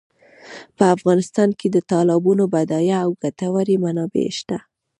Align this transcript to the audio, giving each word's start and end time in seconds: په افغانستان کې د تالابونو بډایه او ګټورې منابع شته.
په 0.77 0.83
افغانستان 0.95 1.49
کې 1.59 1.67
د 1.71 1.77
تالابونو 1.91 2.43
بډایه 2.53 2.97
او 3.05 3.11
ګټورې 3.23 3.75
منابع 3.83 4.27
شته. 4.39 4.57